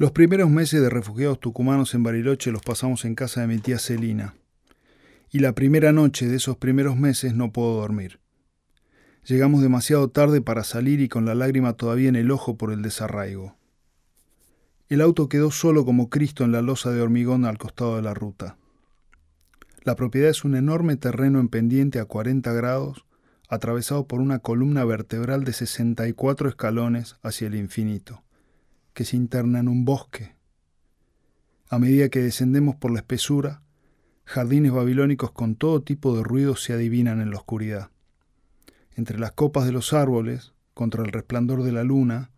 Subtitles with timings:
[0.00, 3.80] Los primeros meses de refugiados tucumanos en Bariloche los pasamos en casa de mi tía
[3.80, 4.36] Celina.
[5.28, 8.20] Y la primera noche de esos primeros meses no puedo dormir.
[9.26, 12.80] Llegamos demasiado tarde para salir y con la lágrima todavía en el ojo por el
[12.80, 13.56] desarraigo.
[14.88, 18.14] El auto quedó solo como Cristo en la losa de hormigón al costado de la
[18.14, 18.56] ruta.
[19.82, 23.04] La propiedad es un enorme terreno en pendiente a 40 grados,
[23.48, 28.22] atravesado por una columna vertebral de 64 escalones hacia el infinito
[28.98, 30.34] que se interna en un bosque.
[31.68, 33.62] A medida que descendemos por la espesura,
[34.24, 37.92] jardines babilónicos con todo tipo de ruidos se adivinan en la oscuridad.
[38.96, 42.32] Entre las copas de los árboles, contra el resplandor de la luna,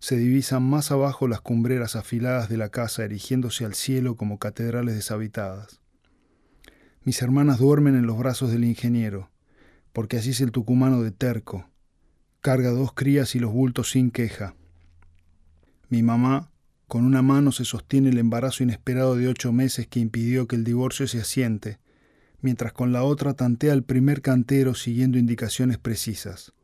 [0.00, 4.96] se divisan más abajo las cumbreras afiladas de la casa erigiéndose al cielo como catedrales
[4.96, 5.80] deshabitadas.
[7.04, 9.30] Mis hermanas duermen en los brazos del ingeniero,
[9.92, 11.70] porque así es el tucumano de terco.
[12.40, 14.56] Carga dos crías y los bultos sin queja.
[15.92, 16.50] Mi mamá,
[16.88, 20.64] con una mano, se sostiene el embarazo inesperado de ocho meses que impidió que el
[20.64, 21.80] divorcio se asiente,
[22.40, 26.54] mientras con la otra tantea el primer cantero siguiendo indicaciones precisas.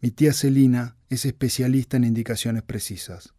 [0.00, 3.34] Mi tía Celina es especialista en indicaciones precisas.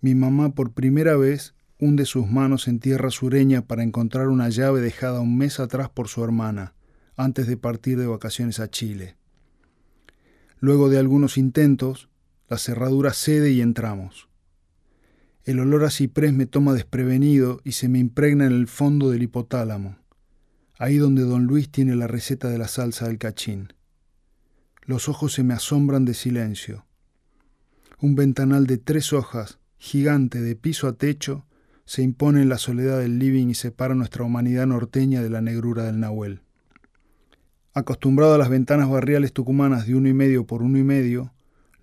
[0.00, 4.80] Mi mamá por primera vez hunde sus manos en tierra sureña para encontrar una llave
[4.80, 6.74] dejada un mes atrás por su hermana,
[7.14, 9.14] antes de partir de vacaciones a Chile.
[10.58, 12.08] Luego de algunos intentos,
[12.52, 14.28] la cerradura cede y entramos.
[15.42, 19.22] El olor a ciprés me toma desprevenido y se me impregna en el fondo del
[19.22, 19.96] hipotálamo,
[20.78, 23.72] ahí donde don Luis tiene la receta de la salsa del cachín.
[24.84, 26.84] Los ojos se me asombran de silencio.
[27.98, 31.46] Un ventanal de tres hojas, gigante de piso a techo,
[31.86, 35.84] se impone en la soledad del living y separa nuestra humanidad norteña de la negrura
[35.84, 36.42] del Nahuel.
[37.72, 41.32] Acostumbrado a las ventanas barriales tucumanas de uno y medio por uno y medio,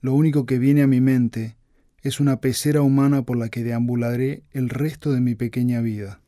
[0.01, 1.57] lo único que viene a mi mente
[2.01, 6.21] es una pecera humana por la que deambularé el resto de mi pequeña vida.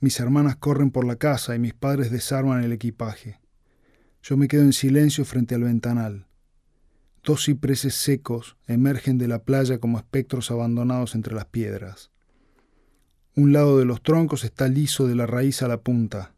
[0.00, 3.38] Mis hermanas corren por la casa y mis padres desarman el equipaje.
[4.22, 6.26] Yo me quedo en silencio frente al ventanal.
[7.22, 12.10] Dos cipreses secos emergen de la playa como espectros abandonados entre las piedras.
[13.36, 16.34] Un lado de los troncos está liso de la raíz a la punta.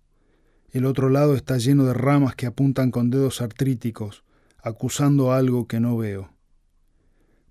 [0.71, 4.25] El otro lado está lleno de ramas que apuntan con dedos artríticos,
[4.65, 6.31] acusando algo que no veo.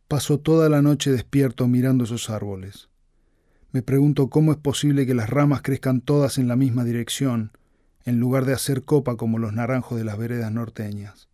[0.07, 2.90] Paso toda la noche despierto mirando esos árboles.
[3.72, 7.52] Me pregunto cómo es posible que las ramas crezcan todas en la misma dirección,
[8.03, 11.29] en lugar de hacer copa como los naranjos de las veredas norteñas.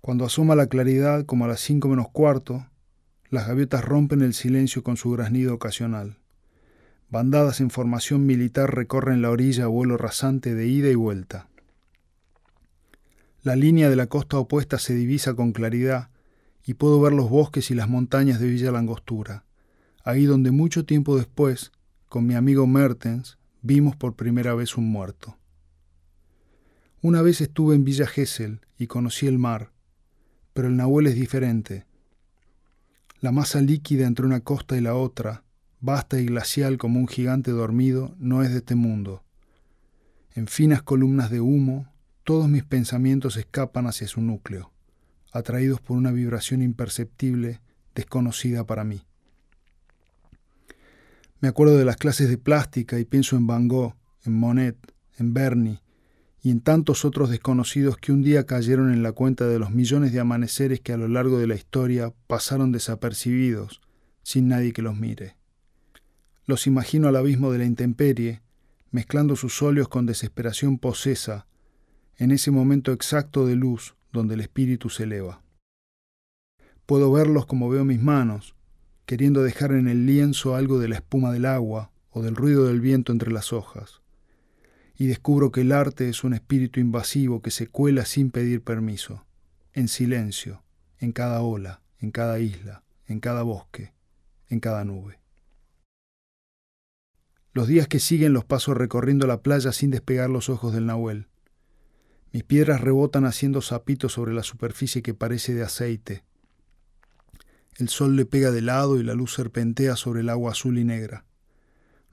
[0.00, 2.68] Cuando asoma la claridad, como a las cinco menos cuarto,
[3.30, 6.18] las gaviotas rompen el silencio con su graznido ocasional.
[7.10, 11.48] Bandadas en formación militar recorren la orilla a vuelo rasante de ida y vuelta.
[13.46, 16.10] La línea de la costa opuesta se divisa con claridad
[16.64, 19.44] y puedo ver los bosques y las montañas de Villa Langostura,
[20.02, 21.70] ahí donde mucho tiempo después,
[22.08, 25.38] con mi amigo Mertens, vimos por primera vez un muerto.
[27.02, 29.70] Una vez estuve en Villa Gesell y conocí el mar,
[30.52, 31.86] pero el Nahuel es diferente.
[33.20, 35.44] La masa líquida entre una costa y la otra,
[35.78, 39.22] vasta y glacial como un gigante dormido, no es de este mundo.
[40.34, 41.86] En finas columnas de humo,
[42.26, 44.72] todos mis pensamientos escapan hacia su núcleo,
[45.30, 47.60] atraídos por una vibración imperceptible,
[47.94, 49.06] desconocida para mí.
[51.38, 53.94] Me acuerdo de las clases de plástica y pienso en Van Gogh,
[54.24, 54.76] en Monet,
[55.18, 55.82] en Bernie
[56.42, 60.12] y en tantos otros desconocidos que un día cayeron en la cuenta de los millones
[60.12, 63.80] de amaneceres que a lo largo de la historia pasaron desapercibidos,
[64.24, 65.36] sin nadie que los mire.
[66.44, 68.42] Los imagino al abismo de la intemperie,
[68.90, 71.46] mezclando sus óleos con desesperación posesa,
[72.18, 75.42] en ese momento exacto de luz donde el espíritu se eleva.
[76.86, 78.54] Puedo verlos como veo mis manos,
[79.06, 82.80] queriendo dejar en el lienzo algo de la espuma del agua o del ruido del
[82.80, 84.00] viento entre las hojas.
[84.96, 89.26] Y descubro que el arte es un espíritu invasivo que se cuela sin pedir permiso,
[89.74, 90.62] en silencio,
[90.98, 93.92] en cada ola, en cada isla, en cada bosque,
[94.48, 95.20] en cada nube.
[97.52, 101.28] Los días que siguen los paso recorriendo la playa sin despegar los ojos del Nahuel.
[102.36, 106.22] Mis piedras rebotan haciendo zapitos sobre la superficie que parece de aceite.
[107.78, 110.84] El sol le pega de lado y la luz serpentea sobre el agua azul y
[110.84, 111.24] negra.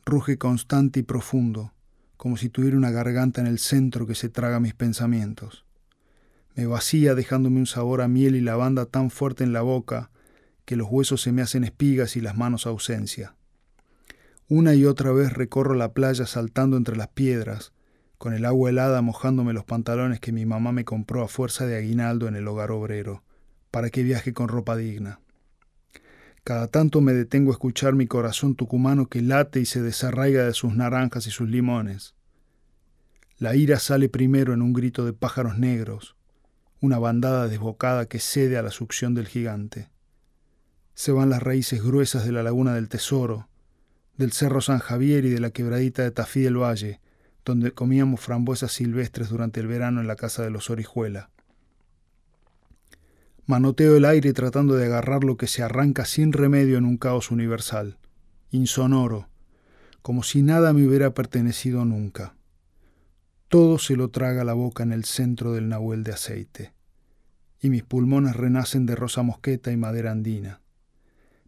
[0.06, 1.74] Ruge constante y profundo,
[2.16, 5.66] como si tuviera una garganta en el centro que se traga mis pensamientos.
[6.56, 10.10] Me vacía dejándome un sabor a miel y lavanda tan fuerte en la boca
[10.64, 13.36] que los huesos se me hacen espigas y las manos ausencia.
[14.48, 17.73] Una y otra vez recorro la playa saltando entre las piedras,
[18.24, 21.76] con el agua helada mojándome los pantalones que mi mamá me compró a fuerza de
[21.76, 23.22] aguinaldo en el hogar obrero,
[23.70, 25.20] para que viaje con ropa digna.
[26.46, 30.54] Cada tanto me detengo a escuchar mi corazón tucumano que late y se desarraiga de
[30.54, 32.16] sus naranjas y sus limones.
[33.40, 36.16] La ira sale primero en un grito de pájaros negros,
[36.80, 39.90] una bandada desbocada que cede a la succión del gigante.
[40.94, 43.50] Se van las raíces gruesas de la laguna del tesoro,
[44.16, 47.02] del cerro San Javier y de la quebradita de Tafí del Valle,
[47.46, 51.30] donde comíamos frambuesas silvestres durante el verano en la casa de los Orijuela.
[53.46, 57.30] Manoteo el aire tratando de agarrar lo que se arranca sin remedio en un caos
[57.30, 57.98] universal,
[58.52, 59.28] insonoro,
[60.02, 62.36] como si nada me hubiera pertenecido nunca.
[63.50, 66.74] Todo se lo traga la boca en el centro del nahuel de aceite,
[67.60, 70.62] y mis pulmones renacen de rosa mosqueta y madera andina.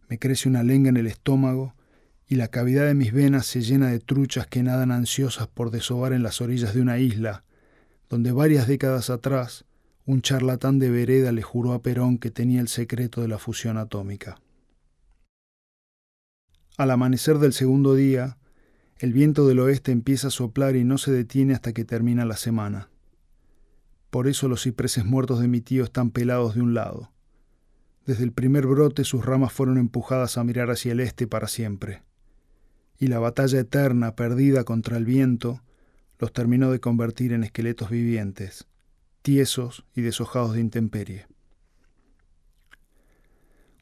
[0.08, 1.74] Me crece una lenga en el estómago
[2.28, 6.12] y la cavidad de mis venas se llena de truchas que nadan ansiosas por desovar
[6.12, 7.44] en las orillas de una isla,
[8.08, 9.64] donde varias décadas atrás
[10.06, 13.76] un charlatán de vereda le juró a Perón que tenía el secreto de la fusión
[13.76, 14.40] atómica.
[16.76, 18.38] Al amanecer del segundo día,
[18.98, 22.36] el viento del oeste empieza a soplar y no se detiene hasta que termina la
[22.36, 22.88] semana.
[24.10, 27.10] Por eso los cipreses muertos de mi tío están pelados de un lado.
[28.06, 32.05] Desde el primer brote sus ramas fueron empujadas a mirar hacia el este para siempre.
[32.98, 35.62] Y la batalla eterna perdida contra el viento
[36.18, 38.66] los terminó de convertir en esqueletos vivientes,
[39.22, 41.26] tiesos y deshojados de intemperie.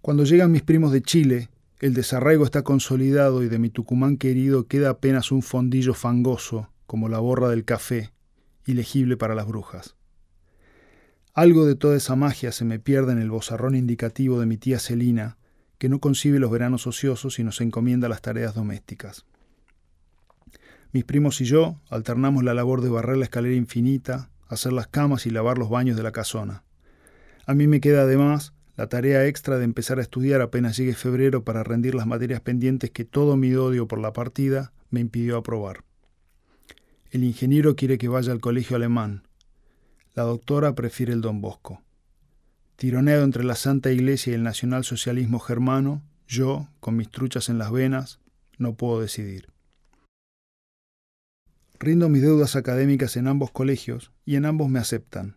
[0.00, 1.48] Cuando llegan mis primos de Chile,
[1.80, 7.08] el desarraigo está consolidado y de mi Tucumán querido queda apenas un fondillo fangoso, como
[7.08, 8.12] la borra del café,
[8.66, 9.96] ilegible para las brujas.
[11.32, 14.78] Algo de toda esa magia se me pierde en el bozarrón indicativo de mi tía
[14.78, 15.36] Celina,
[15.84, 19.26] que no concibe los veranos ociosos y nos encomienda las tareas domésticas.
[20.92, 25.26] Mis primos y yo alternamos la labor de barrer la escalera infinita, hacer las camas
[25.26, 26.64] y lavar los baños de la casona.
[27.44, 31.44] A mí me queda además la tarea extra de empezar a estudiar apenas llegue febrero
[31.44, 35.84] para rendir las materias pendientes que todo mi odio por la partida me impidió aprobar.
[37.10, 39.24] El ingeniero quiere que vaya al colegio alemán.
[40.14, 41.83] La doctora prefiere el don Bosco.
[42.76, 47.70] Tironeado entre la Santa Iglesia y el nacionalsocialismo germano, yo, con mis truchas en las
[47.70, 48.18] venas,
[48.58, 49.48] no puedo decidir.
[51.78, 55.36] Rindo mis deudas académicas en ambos colegios y en ambos me aceptan.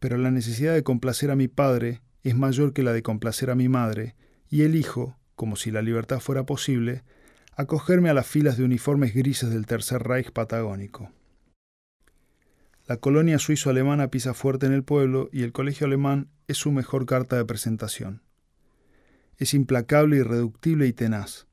[0.00, 3.54] Pero la necesidad de complacer a mi padre es mayor que la de complacer a
[3.54, 4.16] mi madre,
[4.48, 7.04] y elijo, como si la libertad fuera posible,
[7.54, 11.12] acogerme a las filas de uniformes grises del Tercer Reich patagónico.
[12.86, 17.06] La colonia suizo-alemana pisa fuerte en el pueblo y el colegio alemán es su mejor
[17.06, 18.22] carta de presentación.
[19.38, 21.46] Es implacable, irreductible y tenaz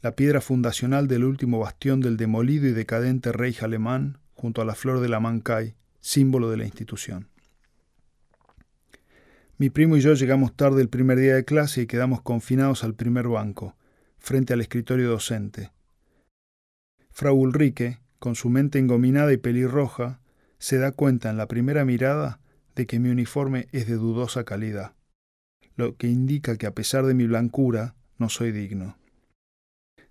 [0.00, 4.74] la piedra fundacional del último bastión del demolido y decadente rey alemán, junto a la
[4.74, 7.28] flor de la Mancay, símbolo de la institución.
[9.56, 12.94] Mi primo y yo llegamos tarde el primer día de clase y quedamos confinados al
[12.94, 13.76] primer banco,
[14.18, 15.72] frente al escritorio docente.
[17.10, 20.20] Frau Ulrike, con su mente engominada y pelirroja,
[20.58, 22.40] se da cuenta en la primera mirada
[22.74, 24.94] de que mi uniforme es de dudosa calidad,
[25.76, 28.96] lo que indica que a pesar de mi blancura no soy digno.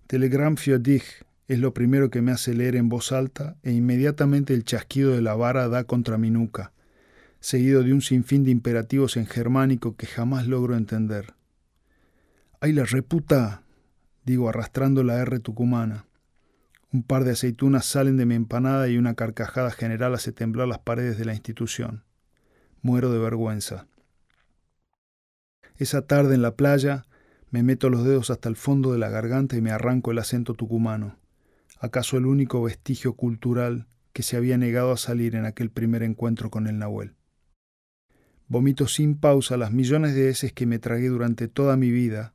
[0.06, 1.04] Telegram für dich
[1.48, 5.22] es lo primero que me hace leer en voz alta e inmediatamente el chasquido de
[5.22, 6.72] la vara da contra mi nuca,
[7.40, 11.34] seguido de un sinfín de imperativos en germánico que jamás logro entender.
[12.60, 13.62] ¡Ay la reputa!
[14.24, 16.07] digo arrastrando la R tucumana.
[16.90, 20.78] Un par de aceitunas salen de mi empanada y una carcajada general hace temblar las
[20.78, 22.04] paredes de la institución.
[22.80, 23.86] Muero de vergüenza.
[25.76, 27.04] Esa tarde en la playa
[27.50, 30.54] me meto los dedos hasta el fondo de la garganta y me arranco el acento
[30.54, 31.18] tucumano,
[31.78, 36.50] acaso el único vestigio cultural que se había negado a salir en aquel primer encuentro
[36.50, 37.14] con el Nahuel.
[38.46, 42.32] Vomito sin pausa las millones de veces que me tragué durante toda mi vida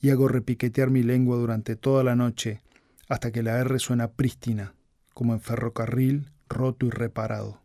[0.00, 2.62] y hago repiquetear mi lengua durante toda la noche
[3.08, 4.74] hasta que la R suena prístina,
[5.14, 7.60] como en ferrocarril roto y reparado.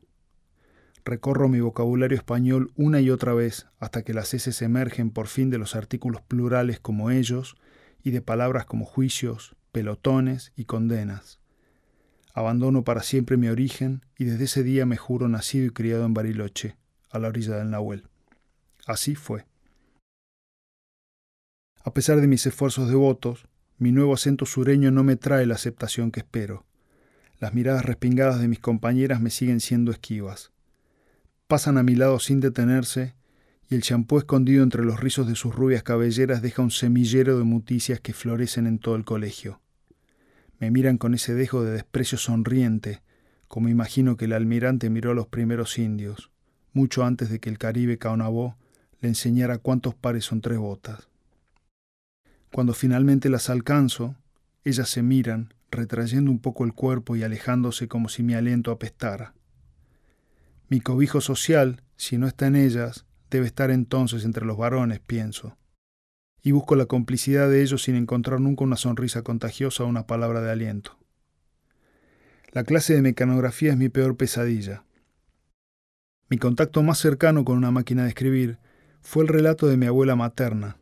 [1.05, 5.49] Recorro mi vocabulario español una y otra vez hasta que las S emergen por fin
[5.49, 7.55] de los artículos plurales como ellos
[8.03, 11.39] y de palabras como juicios, pelotones y condenas.
[12.33, 16.13] Abandono para siempre mi origen y desde ese día me juro nacido y criado en
[16.13, 16.75] Bariloche,
[17.09, 18.07] a la orilla del Nahuel.
[18.85, 19.45] Así fue.
[21.83, 26.11] A pesar de mis esfuerzos devotos, mi nuevo acento sureño no me trae la aceptación
[26.11, 26.65] que espero.
[27.39, 30.51] Las miradas respingadas de mis compañeras me siguen siendo esquivas
[31.47, 33.15] pasan a mi lado sin detenerse,
[33.69, 37.43] y el champú escondido entre los rizos de sus rubias cabelleras deja un semillero de
[37.43, 39.61] muticias que florecen en todo el colegio.
[40.59, 43.01] Me miran con ese dejo de desprecio sonriente,
[43.47, 46.31] como imagino que el almirante miró a los primeros indios,
[46.73, 48.57] mucho antes de que el Caribe Caonabó
[48.99, 51.07] le enseñara cuántos pares son tres botas.
[52.57, 54.15] Cuando finalmente las alcanzo,
[54.63, 59.35] ellas se miran, retrayendo un poco el cuerpo y alejándose como si mi aliento apestara.
[60.67, 65.55] Mi cobijo social, si no está en ellas, debe estar entonces entre los varones, pienso.
[66.41, 70.41] Y busco la complicidad de ellos sin encontrar nunca una sonrisa contagiosa o una palabra
[70.41, 70.97] de aliento.
[72.53, 74.83] La clase de mecanografía es mi peor pesadilla.
[76.27, 78.57] Mi contacto más cercano con una máquina de escribir
[79.01, 80.79] fue el relato de mi abuela materna,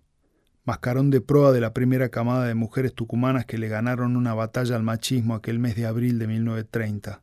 [0.66, 4.76] mascarón de proa de la primera camada de mujeres tucumanas que le ganaron una batalla
[4.76, 7.22] al machismo aquel mes de abril de 1930,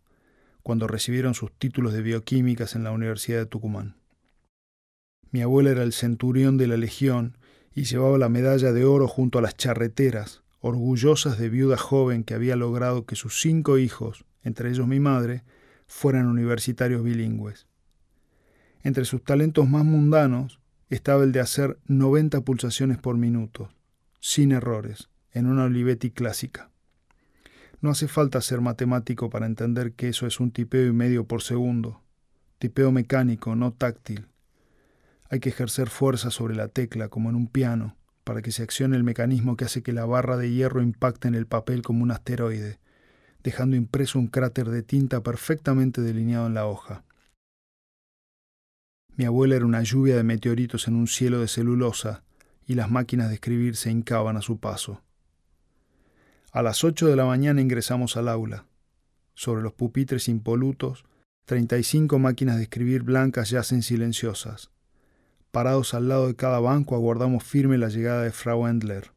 [0.63, 3.97] cuando recibieron sus títulos de bioquímicas en la Universidad de Tucumán.
[5.33, 7.37] Mi abuela era el centurión de la Legión
[7.75, 12.35] y llevaba la medalla de oro junto a las charreteras, orgullosas de viuda joven que
[12.35, 15.43] había logrado que sus cinco hijos, entre ellos mi madre,
[15.89, 17.67] fueran universitarios bilingües.
[18.85, 20.62] Entre sus talentos más mundanos
[20.97, 23.71] estaba el de hacer 90 pulsaciones por minuto,
[24.21, 26.71] sin errores, en una Olivetti clásica.
[27.81, 31.43] No hace falta ser matemático para entender que eso es un tipeo y medio por
[31.43, 32.03] segundo,
[32.59, 34.29] tipeo mecánico, no táctil.
[35.31, 38.97] Hay que ejercer fuerza sobre la tecla, como en un piano, para que se accione
[38.97, 42.11] el mecanismo que hace que la barra de hierro impacte en el papel como un
[42.11, 42.79] asteroide,
[43.43, 47.05] dejando impreso un cráter de tinta perfectamente delineado en la hoja.
[49.15, 52.23] Mi abuela era una lluvia de meteoritos en un cielo de celulosa
[52.67, 55.03] y las máquinas de escribir se hincaban a su paso.
[56.51, 58.67] A las ocho de la mañana ingresamos al aula.
[59.35, 61.05] Sobre los pupitres impolutos,
[61.45, 64.71] treinta y cinco máquinas de escribir blancas yacen silenciosas.
[65.51, 69.13] Parados al lado de cada banco aguardamos firme la llegada de Frau Endler.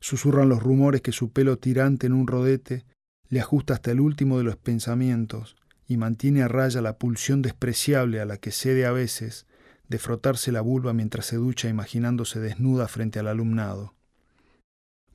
[0.00, 2.84] Susurran los rumores que su pelo tirante en un rodete
[3.28, 8.20] le ajusta hasta el último de los pensamientos y mantiene a raya la pulsión despreciable
[8.20, 9.46] a la que cede a veces
[9.88, 13.94] de frotarse la vulva mientras se ducha imaginándose desnuda frente al alumnado.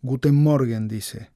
[0.01, 1.31] Guten Morgen, dice.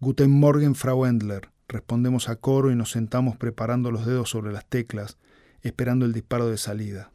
[0.00, 1.50] Guten Morgen, Frau Endler.
[1.68, 5.18] Respondemos a coro y nos sentamos preparando los dedos sobre las teclas,
[5.62, 7.12] esperando el disparo de salida.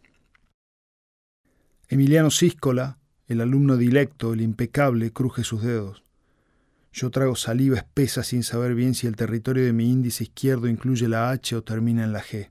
[1.90, 2.98] Emiliano Císcola,
[3.28, 6.04] el alumno dilecto, el impecable, cruje sus dedos.
[7.00, 11.08] Yo trago saliva espesa sin saber bien si el territorio de mi índice izquierdo incluye
[11.08, 12.50] la H o termina en la G.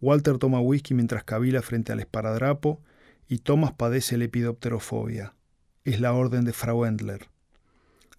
[0.00, 2.82] Walter toma whisky mientras cavila frente al esparadrapo
[3.28, 5.36] y Thomas padece lepidopterofobia.
[5.84, 7.28] Es la orden de Frau Endler.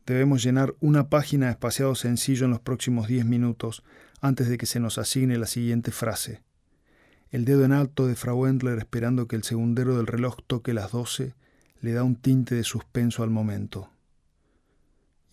[0.06, 3.84] Debemos llenar una página de espaciado sencillo en los próximos diez minutos
[4.22, 6.42] antes de que se nos asigne la siguiente frase.
[7.32, 10.94] El dedo en alto de Frau Endler esperando que el segundero del reloj toque las
[10.94, 11.34] doce
[11.82, 13.91] le da un tinte de suspenso al momento.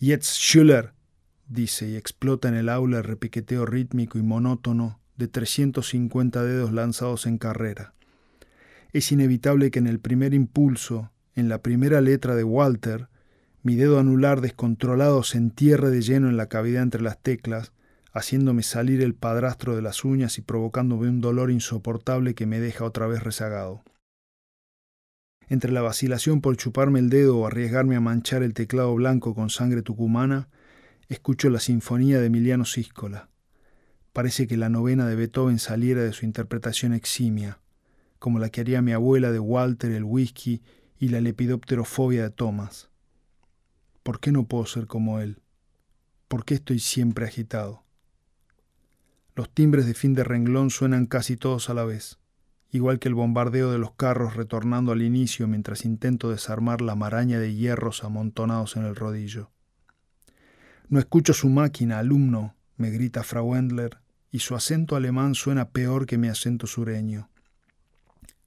[0.01, 0.93] Jetzt Schüler,
[1.49, 7.27] dice y explota en el aula el repiqueteo rítmico y monótono de 350 dedos lanzados
[7.27, 7.95] en carrera.
[8.93, 13.09] Es inevitable que en el primer impulso, en la primera letra de Walter,
[13.65, 17.73] mi dedo anular descontrolado se entierre de lleno en la cavidad entre las teclas,
[18.13, 22.85] haciéndome salir el padrastro de las uñas y provocándome un dolor insoportable que me deja
[22.85, 23.83] otra vez rezagado.
[25.51, 29.49] Entre la vacilación por chuparme el dedo o arriesgarme a manchar el teclado blanco con
[29.49, 30.49] sangre tucumana,
[31.09, 33.31] escucho la sinfonía de Emiliano Císcola.
[34.13, 37.61] Parece que la novena de Beethoven saliera de su interpretación eximia,
[38.19, 40.61] como la que haría mi abuela de Walter, el whisky
[40.99, 42.91] y la lepidopterofobia de Thomas.
[44.03, 45.41] ¿Por qué no puedo ser como él?
[46.27, 47.85] ¿Por qué estoy siempre agitado?
[49.35, 52.18] Los timbres de fin de renglón suenan casi todos a la vez
[52.71, 57.39] igual que el bombardeo de los carros retornando al inicio mientras intento desarmar la maraña
[57.39, 59.51] de hierros amontonados en el rodillo.
[60.89, 63.99] No escucho su máquina, alumno, me grita Frau Endler,
[64.31, 67.31] y su acento alemán suena peor que mi acento sureño.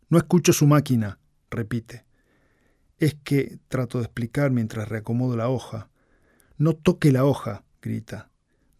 [0.09, 2.05] No escucho su máquina, repite.
[2.99, 5.89] Es que, trato de explicar mientras reacomodo la hoja.
[6.57, 8.29] No toque la hoja, grita.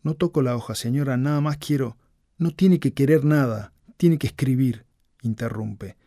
[0.03, 1.98] No toco la hoja, señora, nada más quiero.
[2.38, 4.86] No tiene que querer nada, tiene que escribir
[5.21, 5.97] interrumpe.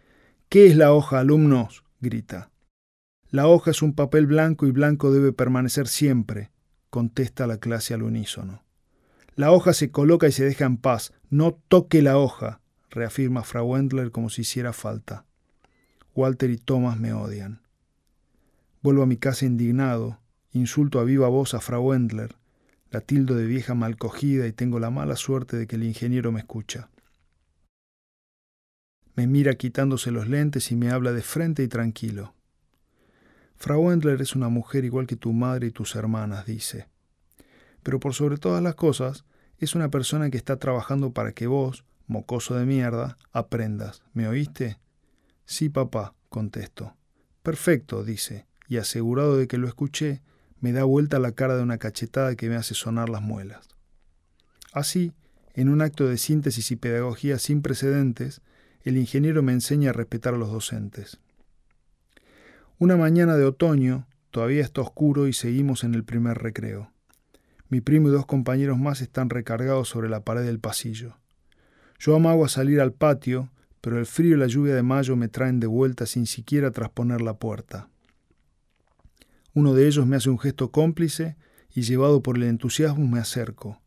[0.48, 1.84] ¿Qué es la hoja, alumnos?
[2.00, 2.50] grita.
[3.30, 6.50] La hoja es un papel blanco y blanco debe permanecer siempre,
[6.90, 8.62] contesta la clase al unísono.
[9.34, 11.12] La hoja se coloca y se deja en paz.
[11.30, 15.24] No toque la hoja, reafirma Frau Wendler como si hiciera falta.
[16.14, 17.60] Walter y Thomas me odian.
[18.80, 20.20] Vuelvo a mi casa indignado,
[20.52, 22.36] insulto a viva voz a Frau Wendler,
[22.90, 26.38] la tildo de vieja malcogida y tengo la mala suerte de que el ingeniero me
[26.38, 26.90] escucha.
[29.14, 32.34] Me mira quitándose los lentes y me habla de frente y tranquilo.
[33.56, 36.88] Frau Wendler es una mujer igual que tu madre y tus hermanas, dice.
[37.82, 39.24] Pero por sobre todas las cosas,
[39.58, 44.02] es una persona que está trabajando para que vos, mocoso de mierda, aprendas.
[44.12, 44.78] ¿Me oíste?
[45.46, 46.96] Sí, papá, contesto.
[47.42, 50.22] Perfecto, dice, y asegurado de que lo escuché,
[50.60, 53.68] me da vuelta la cara de una cachetada que me hace sonar las muelas.
[54.72, 55.12] Así,
[55.52, 58.40] en un acto de síntesis y pedagogía sin precedentes,
[58.84, 61.18] el ingeniero me enseña a respetar a los docentes.
[62.78, 66.90] Una mañana de otoño, todavía está oscuro y seguimos en el primer recreo.
[67.68, 71.16] Mi primo y dos compañeros más están recargados sobre la pared del pasillo.
[71.98, 73.50] Yo amago a salir al patio,
[73.80, 77.22] pero el frío y la lluvia de mayo me traen de vuelta sin siquiera trasponer
[77.22, 77.88] la puerta.
[79.54, 81.36] Uno de ellos me hace un gesto cómplice
[81.72, 83.80] y llevado por el entusiasmo me acerco.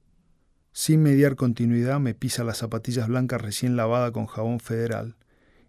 [0.80, 5.16] Sin mediar continuidad me pisa las zapatillas blancas recién lavada con jabón federal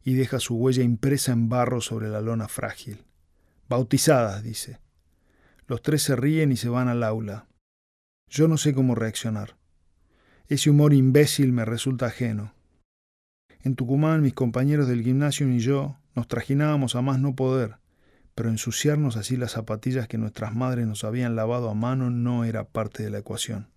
[0.05, 3.07] y deja su huella impresa en barro sobre la lona frágil.
[3.71, 4.81] Bautizadas, dice.
[5.67, 7.47] Los tres se ríen y se van al aula.
[8.29, 9.57] Yo no sé cómo reaccionar.
[10.47, 12.53] Ese humor imbécil me resulta ajeno.
[13.63, 17.77] En Tucumán mis compañeros del gimnasio y yo nos trajinábamos a más no poder,
[18.35, 22.65] pero ensuciarnos así las zapatillas que nuestras madres nos habían lavado a mano no era
[22.65, 23.69] parte de la ecuación.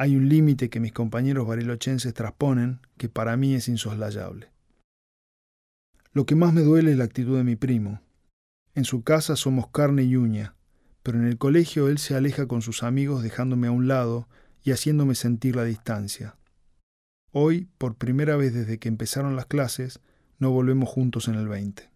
[0.00, 4.48] Hay un límite que mis compañeros barilochenses trasponen que para mí es insoslayable.
[6.14, 8.00] Lo que más me duele es la actitud de mi primo.
[8.74, 10.54] En su casa somos carne y uña,
[11.02, 14.26] pero en el colegio él se aleja con sus amigos dejándome a un lado
[14.62, 16.34] y haciéndome sentir la distancia.
[17.30, 20.00] Hoy, por primera vez desde que empezaron las clases,
[20.38, 21.90] no volvemos juntos en el 20.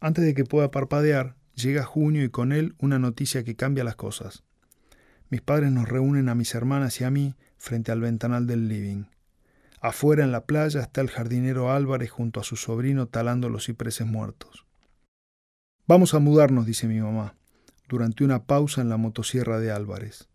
[0.00, 3.96] Antes de que pueda parpadear, llega junio y con él una noticia que cambia las
[3.96, 4.44] cosas.
[5.34, 9.06] Mis padres nos reúnen a mis hermanas y a mí frente al ventanal del living.
[9.80, 14.06] Afuera en la playa está el jardinero Álvarez junto a su sobrino talando los cipreses
[14.06, 14.64] muertos.
[15.88, 17.34] Vamos a mudarnos, dice mi mamá,
[17.88, 20.28] durante una pausa en la motosierra de Álvarez.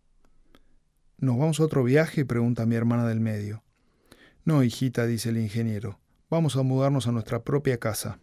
[1.16, 2.26] ¿Nos vamos a otro viaje?
[2.26, 3.62] pregunta mi hermana del medio.
[4.44, 5.98] No, hijita, dice el ingeniero.
[6.28, 8.18] Vamos a mudarnos a nuestra propia casa.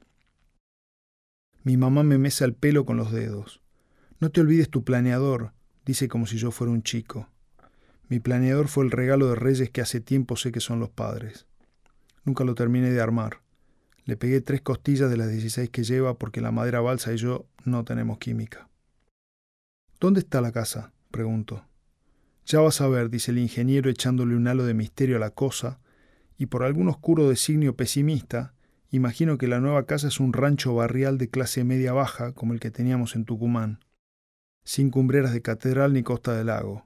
[1.63, 3.63] Mi mamá me mesa el pelo con los dedos.
[4.19, 5.53] No te olvides tu planeador,
[5.87, 7.29] dice como si yo fuera un chico.
[8.09, 11.47] Mi planeador fue el regalo de reyes que hace tiempo sé que son los padres.
[12.25, 13.39] Nunca lo terminé de armar.
[14.03, 17.45] Le pegué tres costillas de las 16 que lleva porque la madera balsa y yo
[17.63, 18.69] no tenemos química.
[19.99, 20.91] ¿Dónde está la casa?
[21.09, 21.65] pregunto.
[22.45, 25.79] Ya vas a ver, dice el ingeniero echándole un halo de misterio a la cosa,
[26.37, 28.53] y por algún oscuro designio pesimista,
[28.91, 32.59] imagino que la nueva casa es un rancho barrial de clase media baja como el
[32.59, 33.79] que teníamos en Tucumán
[34.67, 36.85] sin cumbreras de catedral ni costa del lago,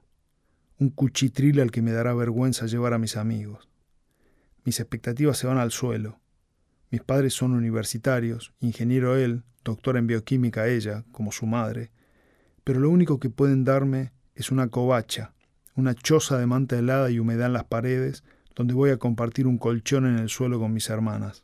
[0.78, 3.68] un cuchitril al que me dará vergüenza llevar a mis amigos.
[4.62, 6.20] Mis expectativas se van al suelo.
[6.92, 11.90] Mis padres son universitarios, ingeniero él, doctor en bioquímica ella, como su madre,
[12.62, 15.34] pero lo único que pueden darme es una covacha,
[15.74, 18.22] una choza de manta helada y humedad en las paredes,
[18.54, 21.42] donde voy a compartir un colchón en el suelo con mis hermanas.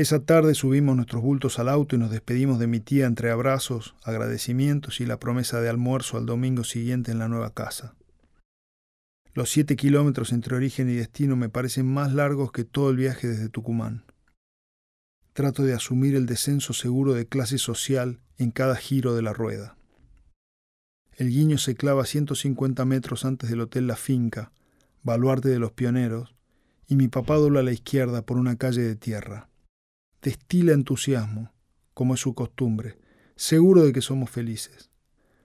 [0.00, 3.94] Esa tarde subimos nuestros bultos al auto y nos despedimos de mi tía entre abrazos,
[4.02, 7.96] agradecimientos y la promesa de almuerzo al domingo siguiente en la nueva casa.
[9.34, 13.28] Los siete kilómetros entre origen y destino me parecen más largos que todo el viaje
[13.28, 14.04] desde Tucumán.
[15.34, 19.76] Trato de asumir el descenso seguro de clase social en cada giro de la rueda.
[21.12, 24.50] El guiño se clava 150 metros antes del Hotel La Finca,
[25.02, 26.34] baluarte de los pioneros,
[26.88, 29.49] y mi papá dobla a la izquierda por una calle de tierra
[30.22, 31.52] destila entusiasmo,
[31.94, 32.98] como es su costumbre,
[33.36, 34.90] seguro de que somos felices.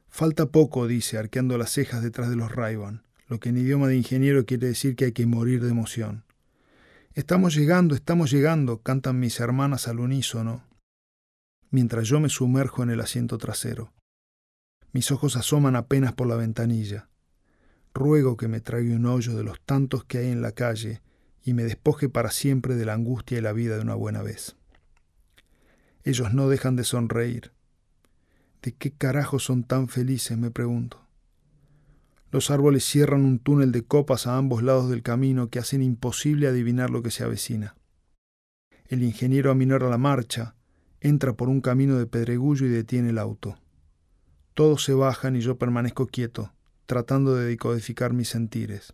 [0.10, 3.98] Falta poco, dice, arqueando las cejas detrás de los Raiban, lo que en idioma de
[3.98, 6.26] ingeniero quiere decir que hay que morir de emoción.
[7.14, 10.66] Estamos llegando, estamos llegando, cantan mis hermanas al unísono,
[11.72, 13.94] mientras yo me sumerjo en el asiento trasero.
[14.92, 17.10] Mis ojos asoman apenas por la ventanilla.
[17.94, 21.02] Ruego que me traiga un hoyo de los tantos que hay en la calle
[21.44, 24.56] y me despoje para siempre de la angustia y la vida de una buena vez.
[26.06, 27.52] Ellos no dejan de sonreír.
[28.62, 30.38] ¿De qué carajo son tan felices?
[30.38, 31.02] me pregunto.
[32.30, 36.48] Los árboles cierran un túnel de copas a ambos lados del camino que hacen imposible
[36.48, 37.76] adivinar lo que se avecina.
[38.88, 40.56] El ingeniero aminora la marcha,
[41.02, 43.58] entra por un camino de pedregullo y detiene el auto.
[44.54, 46.54] Todos se bajan y yo permanezco quieto,
[46.86, 48.94] tratando de decodificar mis sentires.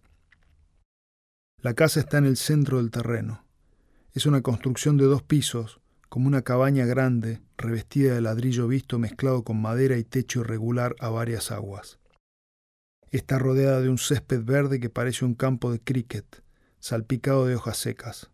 [1.57, 3.43] La casa está en el centro del terreno.
[4.13, 5.80] Es una construcción de dos pisos,
[6.11, 11.07] como una cabaña grande, revestida de ladrillo visto mezclado con madera y techo irregular a
[11.07, 11.99] varias aguas.
[13.11, 16.43] Está rodeada de un césped verde que parece un campo de cricket,
[16.81, 18.29] salpicado de hojas secas.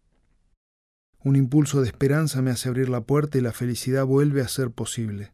[1.20, 4.72] Un impulso de esperanza me hace abrir la puerta y la felicidad vuelve a ser
[4.72, 5.34] posible.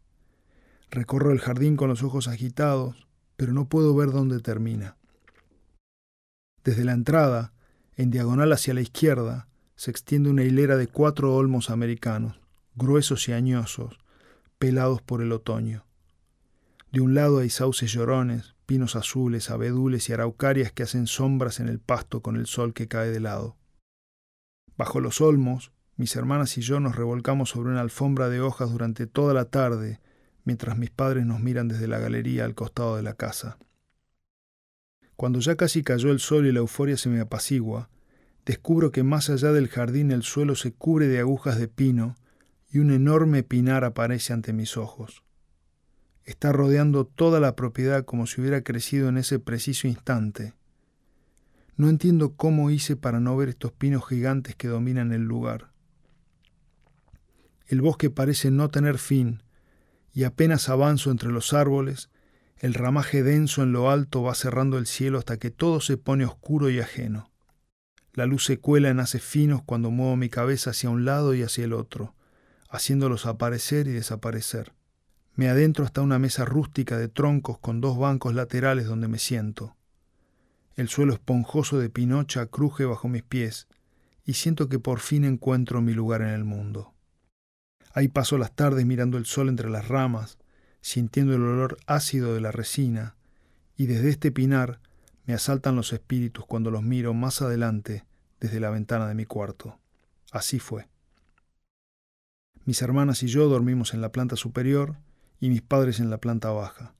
[0.91, 4.97] Recorro el jardín con los ojos agitados, pero no puedo ver dónde termina.
[6.65, 7.53] Desde la entrada,
[7.95, 9.47] en diagonal hacia la izquierda,
[9.83, 12.39] se extiende una hilera de cuatro olmos americanos,
[12.73, 13.99] gruesos y añosos,
[14.57, 15.85] pelados por el otoño.
[16.93, 21.67] De un lado hay sauces llorones, pinos azules, abedules y araucarias que hacen sombras en
[21.67, 23.57] el pasto con el sol que cae de lado.
[24.77, 29.05] Bajo los olmos, mis hermanas y yo nos revolcamos sobre una alfombra de hojas durante
[29.05, 29.99] toda la tarde,
[30.45, 33.57] mientras mis padres nos miran desde la galería al costado de la casa.
[35.17, 37.89] Cuando ya casi cayó el sol y la euforia se me apacigua,
[38.45, 42.15] descubro que más allá del jardín el suelo se cubre de agujas de pino
[42.69, 45.23] y un enorme pinar aparece ante mis ojos.
[46.25, 50.53] Está rodeando toda la propiedad como si hubiera crecido en ese preciso instante.
[51.75, 55.71] No entiendo cómo hice para no ver estos pinos gigantes que dominan el lugar.
[57.67, 59.43] El bosque parece no tener fin,
[60.13, 62.09] y apenas avanzo entre los árboles,
[62.57, 66.25] el ramaje denso en lo alto va cerrando el cielo hasta que todo se pone
[66.25, 67.32] oscuro y ajeno.
[68.13, 71.41] La luz se cuela en haces finos cuando muevo mi cabeza hacia un lado y
[71.41, 72.13] hacia el otro,
[72.69, 74.73] haciéndolos aparecer y desaparecer.
[75.35, 79.75] Me adentro hasta una mesa rústica de troncos con dos bancos laterales donde me siento.
[80.75, 83.67] El suelo esponjoso de pinocha cruje bajo mis pies
[84.25, 86.93] y siento que por fin encuentro mi lugar en el mundo.
[87.93, 90.37] Ahí paso las tardes mirando el sol entre las ramas,
[90.81, 93.15] sintiendo el olor ácido de la resina,
[93.75, 94.79] y desde este pinar
[95.25, 98.05] me asaltan los espíritus cuando los miro más adelante
[98.39, 99.79] desde la ventana de mi cuarto.
[100.31, 100.87] Así fue.
[102.65, 104.97] Mis hermanas y yo dormimos en la planta superior
[105.39, 106.93] y mis padres en la planta baja.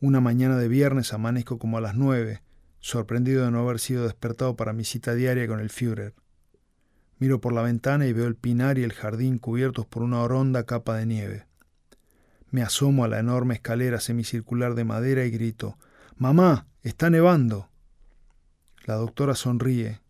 [0.00, 2.42] Una mañana de viernes amanezco como a las nueve,
[2.80, 6.14] sorprendido de no haber sido despertado para mi cita diaria con el Führer.
[7.18, 10.64] Miro por la ventana y veo el pinar y el jardín cubiertos por una horonda
[10.64, 11.46] capa de nieve.
[12.50, 15.78] Me asomo a la enorme escalera semicircular de madera y grito
[16.16, 17.68] Mamá, está nevando.
[18.84, 20.00] La doctora sonríe.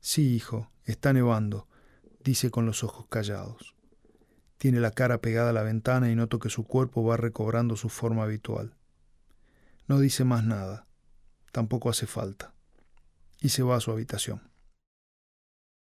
[0.00, 1.68] Sí, hijo, está nevando,
[2.22, 3.74] dice con los ojos callados.
[4.56, 7.88] Tiene la cara pegada a la ventana y noto que su cuerpo va recobrando su
[7.88, 8.74] forma habitual.
[9.86, 10.86] No dice más nada.
[11.52, 12.54] Tampoco hace falta.
[13.40, 14.40] Y se va a su habitación.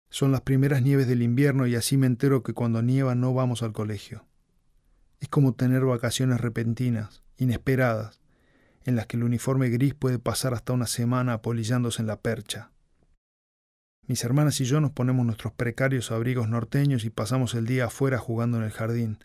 [0.10, 3.62] Son las primeras nieves del invierno y así me entero que cuando nieva no vamos
[3.62, 4.26] al colegio.
[5.20, 8.22] Es como tener vacaciones repentinas, inesperadas,
[8.86, 12.72] en las que el uniforme gris puede pasar hasta una semana apolillándose en la percha.
[14.08, 18.18] Mis hermanas y yo nos ponemos nuestros precarios abrigos norteños y pasamos el día afuera
[18.18, 19.20] jugando en el jardín,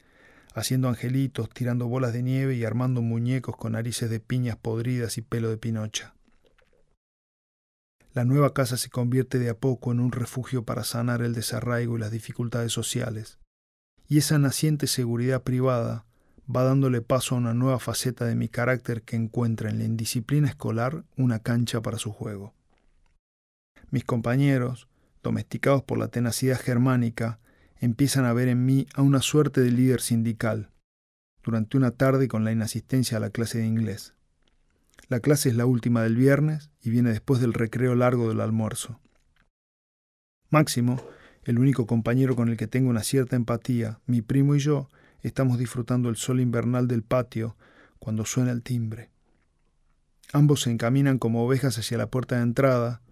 [0.54, 5.22] haciendo angelitos, tirando bolas de nieve y armando muñecos con narices de piñas podridas y
[5.22, 6.14] pelo de pinocha.
[8.12, 11.96] La nueva casa se convierte de a poco en un refugio para sanar el desarraigo
[11.96, 13.38] y las dificultades sociales,
[14.06, 16.04] y esa naciente seguridad privada
[16.48, 20.48] va dándole paso a una nueva faceta de mi carácter que encuentra en la indisciplina
[20.48, 22.52] escolar una cancha para su juego.
[23.90, 24.88] Mis compañeros,
[25.22, 27.38] domesticados por la tenacidad germánica,
[27.80, 30.70] empiezan a ver en mí a una suerte de líder sindical,
[31.42, 34.14] durante una tarde con la inasistencia a la clase de inglés.
[35.08, 39.00] La clase es la última del viernes y viene después del recreo largo del almuerzo.
[40.50, 41.02] Máximo,
[41.44, 44.88] el único compañero con el que tengo una cierta empatía, mi primo y yo,
[45.28, 47.56] estamos disfrutando el sol invernal del patio
[47.98, 49.10] cuando suena el timbre.
[50.32, 53.02] Ambos se encaminan como ovejas hacia la puerta de entrada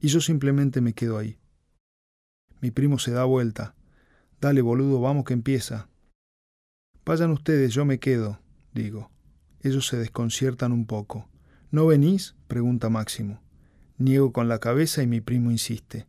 [0.00, 1.38] y yo simplemente me quedo ahí.
[2.60, 3.74] Mi primo se da vuelta.
[4.40, 5.88] Dale, boludo, vamos que empieza.
[7.04, 8.40] Vayan ustedes, yo me quedo,
[8.72, 9.10] digo.
[9.60, 11.28] Ellos se desconciertan un poco.
[11.70, 12.34] ¿No venís?
[12.48, 13.42] pregunta Máximo.
[13.98, 16.06] Niego con la cabeza y mi primo insiste.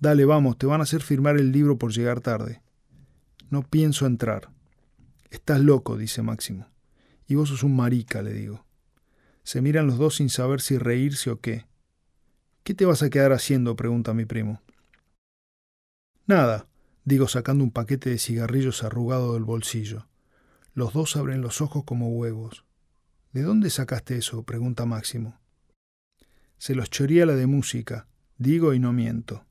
[0.00, 2.62] Dale, vamos, te van a hacer firmar el libro por llegar tarde.
[3.50, 4.50] No pienso entrar.
[5.34, 6.68] Estás loco, dice Máximo.
[7.26, 8.64] Y vos sos un marica, le digo.
[9.42, 11.66] Se miran los dos sin saber si reírse o qué.
[12.62, 13.74] ¿Qué te vas a quedar haciendo?
[13.74, 14.62] pregunta mi primo.
[16.28, 16.68] Nada,
[17.04, 20.06] digo sacando un paquete de cigarrillos arrugado del bolsillo.
[20.72, 22.64] Los dos abren los ojos como huevos.
[23.32, 24.44] ¿De dónde sacaste eso?
[24.44, 25.40] pregunta Máximo.
[26.58, 28.06] Se los choría la de música,
[28.38, 29.44] digo y no miento.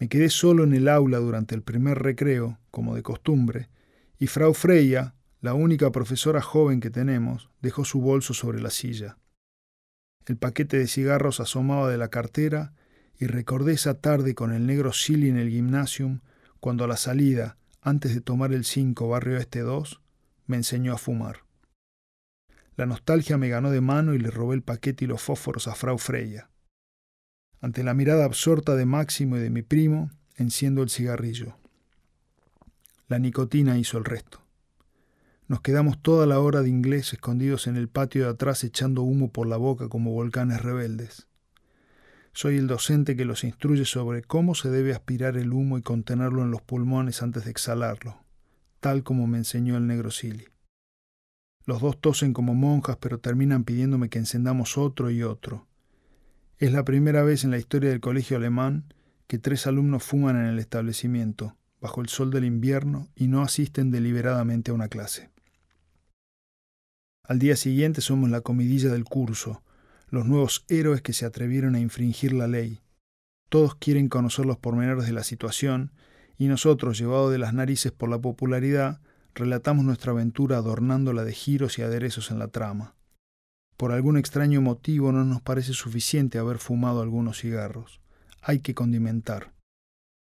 [0.00, 3.68] Me quedé solo en el aula durante el primer recreo, como de costumbre,
[4.24, 9.18] y Frau Freya, la única profesora joven que tenemos, dejó su bolso sobre la silla.
[10.24, 12.72] El paquete de cigarros asomaba de la cartera
[13.18, 16.20] y recordé esa tarde con el negro Silly en el gimnasium,
[16.58, 20.00] cuando a la salida, antes de tomar el 5 barrio este 2,
[20.46, 21.40] me enseñó a fumar.
[22.76, 25.74] La nostalgia me ganó de mano y le robé el paquete y los fósforos a
[25.74, 26.48] Frau Freya.
[27.60, 31.58] Ante la mirada absorta de Máximo y de mi primo, enciendo el cigarrillo.
[33.06, 34.40] La nicotina hizo el resto.
[35.46, 39.30] Nos quedamos toda la hora de inglés escondidos en el patio de atrás echando humo
[39.30, 41.28] por la boca como volcanes rebeldes.
[42.32, 46.42] Soy el docente que los instruye sobre cómo se debe aspirar el humo y contenerlo
[46.42, 48.24] en los pulmones antes de exhalarlo,
[48.80, 50.46] tal como me enseñó el negro Silly.
[51.66, 55.66] Los dos tosen como monjas, pero terminan pidiéndome que encendamos otro y otro.
[56.56, 58.94] Es la primera vez en la historia del colegio alemán
[59.26, 63.90] que tres alumnos fuman en el establecimiento, bajo el sol del invierno, y no asisten
[63.90, 65.28] deliberadamente a una clase.
[67.22, 69.62] Al día siguiente somos la comidilla del curso,
[70.08, 72.80] los nuevos héroes que se atrevieron a infringir la ley.
[73.50, 75.92] Todos quieren conocer los pormenores de la situación,
[76.38, 79.02] y nosotros, llevados de las narices por la popularidad,
[79.34, 82.94] relatamos nuestra aventura adornándola de giros y aderezos en la trama.
[83.76, 88.00] Por algún extraño motivo no nos parece suficiente haber fumado algunos cigarros.
[88.40, 89.52] Hay que condimentar.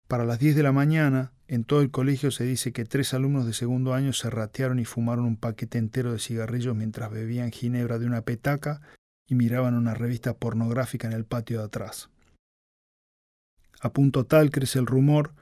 [0.08, 3.46] Para las 10 de la mañana, en todo el colegio se dice que tres alumnos
[3.46, 7.98] de segundo año se ratearon y fumaron un paquete entero de cigarrillos mientras bebían ginebra
[7.98, 8.80] de una petaca
[9.28, 12.10] y miraban una revista pornográfica en el patio de atrás.
[13.80, 15.34] A punto tal crece el rumor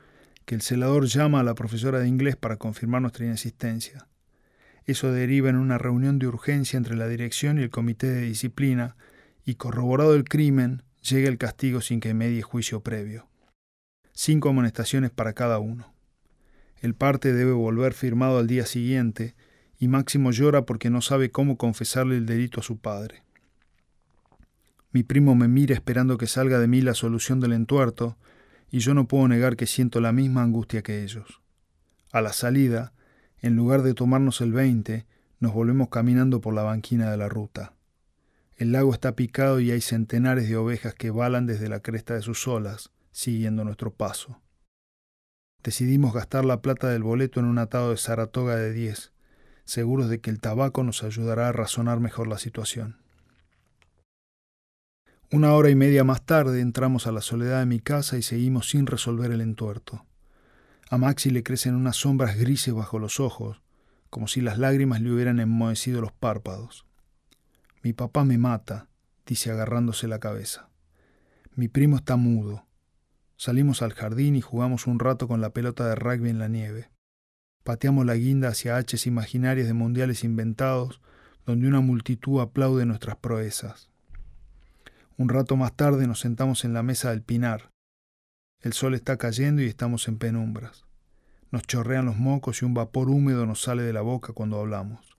[0.44, 4.08] que el celador llama a la profesora de inglés para confirmar nuestra inexistencia.
[4.84, 8.96] Eso deriva en una reunión de urgencia entre la dirección y el comité de disciplina,
[9.46, 13.28] y corroborado el crimen, llega el castigo sin que medie juicio previo.
[14.12, 15.93] Cinco amonestaciones para cada uno.
[16.84, 19.34] El parte debe volver firmado al día siguiente,
[19.78, 23.22] y Máximo llora porque no sabe cómo confesarle el delito a su padre.
[24.92, 28.18] Mi primo me mira esperando que salga de mí la solución del entuerto,
[28.70, 31.40] y yo no puedo negar que siento la misma angustia que ellos.
[32.12, 32.92] A la salida,
[33.38, 35.06] en lugar de tomarnos el 20,
[35.40, 37.72] nos volvemos caminando por la banquina de la ruta.
[38.58, 42.20] El lago está picado y hay centenares de ovejas que balan desde la cresta de
[42.20, 44.43] sus olas, siguiendo nuestro paso.
[45.64, 49.12] Decidimos gastar la plata del boleto en un atado de Saratoga de 10,
[49.64, 52.98] seguros de que el tabaco nos ayudará a razonar mejor la situación.
[55.32, 58.68] Una hora y media más tarde entramos a la soledad de mi casa y seguimos
[58.68, 60.04] sin resolver el entuerto.
[60.90, 63.62] A Maxi le crecen unas sombras grises bajo los ojos,
[64.10, 66.84] como si las lágrimas le hubieran enmohecido los párpados.
[67.82, 68.88] Mi papá me mata,
[69.24, 70.68] dice agarrándose la cabeza.
[71.54, 72.66] Mi primo está mudo.
[73.36, 76.90] Salimos al jardín y jugamos un rato con la pelota de rugby en la nieve.
[77.62, 81.00] Pateamos la guinda hacia haches imaginarias de mundiales inventados,
[81.46, 83.90] donde una multitud aplaude nuestras proezas.
[85.16, 87.70] Un rato más tarde nos sentamos en la mesa del pinar,
[88.64, 90.86] el sol está cayendo y estamos en penumbras.
[91.50, 95.18] Nos chorrean los mocos y un vapor húmedo nos sale de la boca cuando hablamos.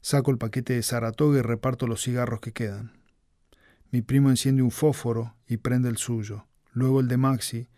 [0.00, 3.00] Saco el paquete de Saratoga y reparto los cigarros que quedan.
[3.92, 7.68] Mi primo enciende un fósforo y prende el suyo, luego el de Maxi,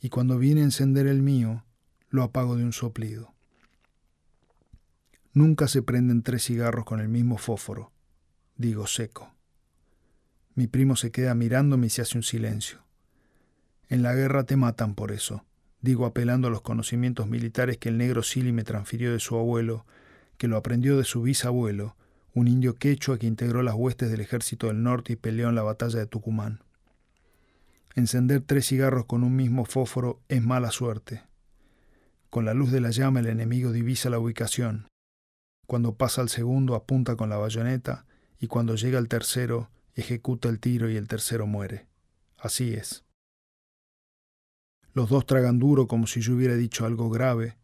[0.00, 1.66] y cuando viene a encender el mío,
[2.08, 3.34] lo apago de un soplido.
[5.34, 7.92] Nunca se prenden tres cigarros con el mismo fósforo,
[8.56, 9.34] digo seco.
[10.54, 12.78] Mi primo se queda mirándome y se hace un silencio.
[13.90, 15.44] En la guerra te matan por eso,
[15.82, 19.84] digo apelando a los conocimientos militares que el negro Silly me transfirió de su abuelo,
[20.38, 21.96] que lo aprendió de su bisabuelo,
[22.32, 25.62] un indio quechua que integró las huestes del ejército del norte y peleó en la
[25.62, 26.62] batalla de Tucumán.
[27.98, 31.24] Encender tres cigarros con un mismo fósforo es mala suerte.
[32.30, 34.86] Con la luz de la llama el enemigo divisa la ubicación.
[35.66, 38.06] Cuando pasa al segundo apunta con la bayoneta
[38.38, 41.88] y cuando llega al tercero ejecuta el tiro y el tercero muere.
[42.36, 43.04] Así es.
[44.92, 47.56] Los dos tragan duro como si yo hubiera dicho algo grave.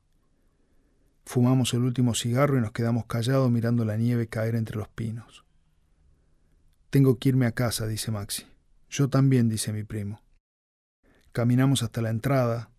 [1.25, 5.45] Fumamos el último cigarro y nos quedamos callados mirando la nieve caer entre los pinos.
[6.91, 8.49] Tengo que irme a casa, dice Maxi.
[8.91, 10.24] Yo también, dice mi primo.
[11.35, 12.71] Caminamos hasta la entrada.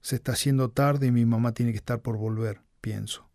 [0.00, 3.28] Se está haciendo tarde y mi mamá tiene que estar por volver, pienso.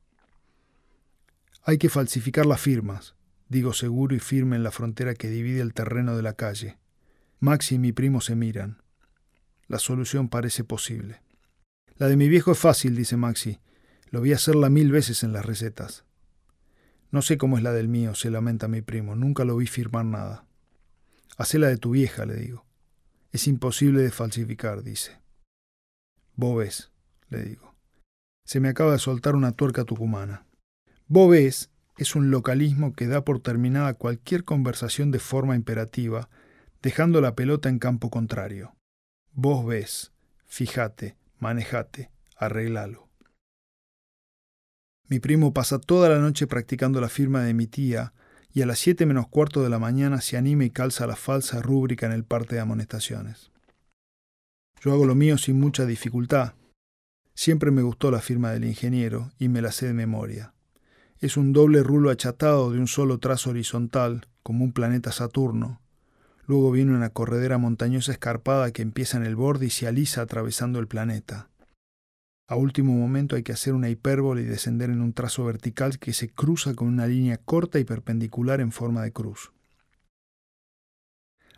[1.63, 3.13] Hay que falsificar las firmas,
[3.49, 6.77] digo seguro y firme en la frontera que divide el terreno de la calle.
[7.41, 8.81] Maxi y mi primo se miran.
[9.67, 11.21] La solución parece posible.
[11.97, 13.59] La de mi viejo es fácil, dice Maxi.
[14.11, 16.05] Lo vi hacerla mil veces en las recetas.
[17.11, 19.17] No sé cómo es la del mío, se lamenta mi primo.
[19.17, 20.45] Nunca lo vi firmar nada.
[21.35, 22.68] Hacé la de tu vieja, le digo.
[23.31, 25.21] Es imposible de falsificar, dice.
[26.35, 26.91] Ves,
[27.29, 27.75] le digo.
[28.43, 30.47] Se me acaba de soltar una tuerca tucumana.
[31.07, 36.29] Ves es un localismo que da por terminada cualquier conversación de forma imperativa,
[36.81, 38.73] dejando la pelota en campo contrario.
[39.33, 40.13] Vos ves,
[40.45, 43.09] fíjate, manejate, arreglalo.
[45.07, 48.13] Mi primo pasa toda la noche practicando la firma de mi tía
[48.51, 51.62] y a las siete menos cuarto de la mañana se anima y calza la falsa
[51.62, 53.51] rúbrica en el parte de amonestaciones.
[54.81, 56.53] Yo hago lo mío sin mucha dificultad.
[57.35, 60.53] Siempre me gustó la firma del ingeniero y me la sé de memoria.
[61.19, 65.81] Es un doble rulo achatado de un solo trazo horizontal, como un planeta Saturno,
[66.49, 70.79] Luego viene una corredera montañosa escarpada que empieza en el borde y se alisa atravesando
[70.79, 71.47] el planeta.
[72.49, 76.13] A último momento hay que hacer una hipérbole y descender en un trazo vertical que
[76.13, 79.51] se cruza con una línea corta y perpendicular en forma de cruz.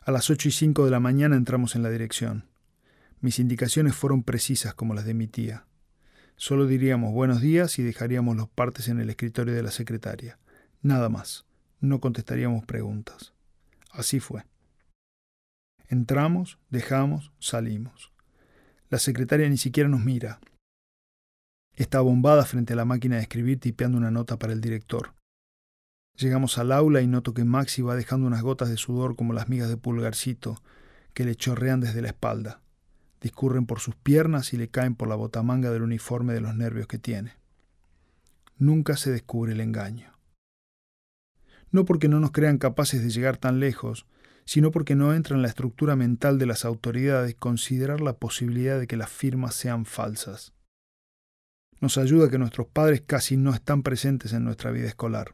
[0.04, 2.50] A las 8 y 5 de la mañana entramos en la dirección.
[3.22, 5.66] Mis indicaciones fueron precisas como las de mi tía.
[6.36, 10.40] Solo diríamos buenos días y dejaríamos los partes en el escritorio de la secretaria.
[10.82, 11.46] Nada más.
[11.80, 13.32] No contestaríamos preguntas.
[13.92, 14.44] Así fue.
[15.88, 18.12] Entramos, dejamos, salimos.
[18.90, 20.42] La secretaria ni siquiera nos mira.
[21.76, 25.14] Está bombada frente a la máquina de escribir tipeando una nota para el director.
[26.18, 29.48] Llegamos al aula y noto que Maxi va dejando unas gotas de sudor como las
[29.48, 30.62] migas de pulgarcito
[31.14, 32.62] que le chorrean desde la espalda.
[33.22, 36.88] Discurren por sus piernas y le caen por la botamanga del uniforme de los nervios
[36.88, 37.38] que tiene.
[38.58, 40.12] Nunca se descubre el engaño.
[41.72, 44.06] No porque no nos crean capaces de llegar tan lejos,
[44.44, 48.88] sino porque no entra en la estructura mental de las autoridades considerar la posibilidad de
[48.88, 50.54] que las firmas sean falsas
[51.82, 55.34] nos ayuda que nuestros padres casi no están presentes en nuestra vida escolar.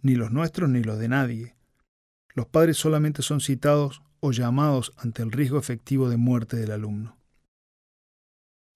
[0.00, 1.56] Ni los nuestros ni los de nadie.
[2.32, 7.16] Los padres solamente son citados o llamados ante el riesgo efectivo de muerte del alumno.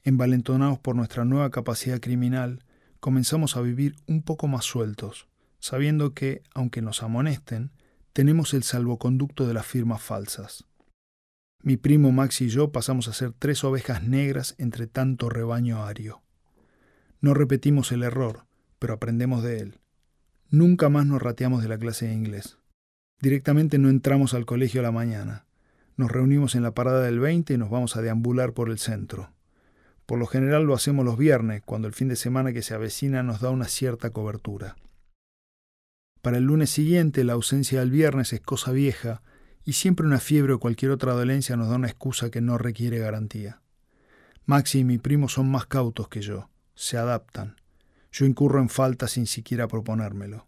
[0.02, 2.64] Envalentonados por nuestra nueva capacidad criminal,
[2.98, 5.28] comenzamos a vivir un poco más sueltos,
[5.60, 7.70] sabiendo que, aunque nos amonesten,
[8.12, 10.66] tenemos el salvoconducto de las firmas falsas.
[11.62, 16.23] Mi primo Max y yo pasamos a ser tres ovejas negras entre tanto rebaño ario.
[17.24, 18.44] No repetimos el error,
[18.78, 19.78] pero aprendemos de él.
[20.50, 22.58] Nunca más nos rateamos de la clase de inglés.
[23.18, 25.46] Directamente no entramos al colegio a la mañana.
[25.96, 29.32] Nos reunimos en la parada del 20 y nos vamos a deambular por el centro.
[30.04, 33.22] Por lo general lo hacemos los viernes, cuando el fin de semana que se avecina
[33.22, 34.76] nos da una cierta cobertura.
[36.20, 39.22] Para el lunes siguiente la ausencia del viernes es cosa vieja
[39.64, 42.98] y siempre una fiebre o cualquier otra dolencia nos da una excusa que no requiere
[42.98, 43.62] garantía.
[44.44, 47.56] Maxi y mi primo son más cautos que yo se adaptan.
[48.12, 50.46] Yo incurro en falta sin siquiera proponérmelo.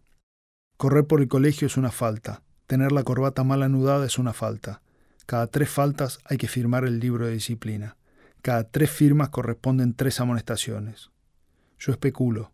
[0.77, 2.43] Correr por el colegio es una falta.
[2.67, 4.81] Tener la corbata mal anudada es una falta.
[5.25, 7.97] Cada tres faltas hay que firmar el libro de disciplina.
[8.41, 11.09] Cada tres firmas corresponden tres amonestaciones.
[11.79, 12.51] Yo especulo.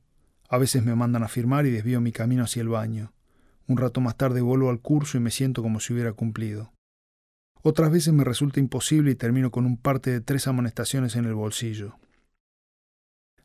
[0.49, 3.13] A veces me mandan a firmar y desvío mi camino hacia el baño.
[3.67, 6.73] Un rato más tarde vuelvo al curso y me siento como si hubiera cumplido.
[7.61, 11.33] Otras veces me resulta imposible y termino con un parte de tres amonestaciones en el
[11.33, 11.97] bolsillo.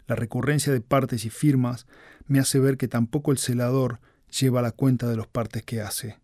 [0.09, 1.87] La recurrencia de partes y firmas
[2.27, 4.01] me hace ver que tampoco el celador
[4.41, 6.19] lleva la cuenta de los partes que hace.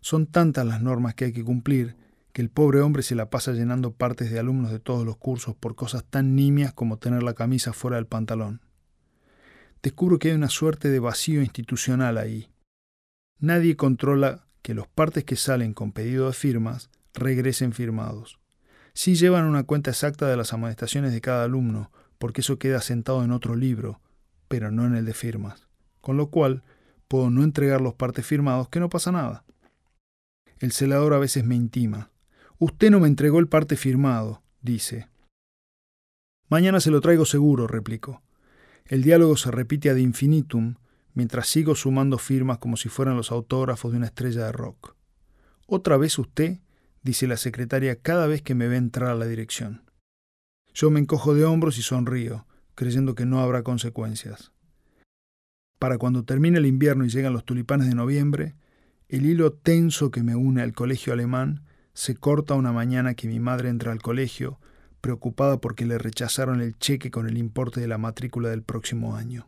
[0.00, 1.96] Son tantas las normas que hay que cumplir
[2.32, 5.54] que el pobre hombre se la pasa llenando partes de alumnos de todos los cursos
[5.54, 8.60] por cosas tan nimias como tener la camisa fuera del pantalón.
[9.84, 12.50] Descubro que hay una suerte de vacío institucional ahí.
[13.38, 18.40] Nadie controla que los partes que salen con pedido de firmas regresen firmados.
[18.94, 21.92] Sí llevan una cuenta exacta de las amonestaciones de cada alumno,
[22.24, 24.00] porque eso queda sentado en otro libro,
[24.48, 25.68] pero no en el de firmas.
[26.00, 26.62] Con lo cual,
[27.06, 29.44] puedo no entregar los partes firmados, que no pasa nada.
[30.58, 32.10] El celador a veces me intima.
[32.58, 35.06] Usted no me entregó el parte firmado, dice.
[36.48, 38.22] Mañana se lo traigo seguro, replico.
[38.86, 40.76] El diálogo se repite ad infinitum,
[41.12, 44.96] mientras sigo sumando firmas como si fueran los autógrafos de una estrella de rock.
[45.66, 46.60] Otra vez usted,
[47.02, 49.83] dice la secretaria cada vez que me ve entrar a la dirección.
[50.74, 54.50] Yo me encojo de hombros y sonrío, creyendo que no habrá consecuencias.
[55.78, 58.56] Para cuando termine el invierno y llegan los tulipanes de noviembre,
[59.08, 63.38] el hilo tenso que me une al colegio alemán se corta una mañana que mi
[63.38, 64.58] madre entra al colegio,
[65.00, 69.46] preocupada porque le rechazaron el cheque con el importe de la matrícula del próximo año.